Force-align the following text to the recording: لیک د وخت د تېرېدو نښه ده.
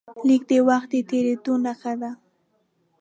لیک 0.27 0.43
د 0.49 0.51
وخت 0.69 0.89
د 0.93 0.95
تېرېدو 1.09 1.53
نښه 1.65 1.93
ده. 2.01 2.11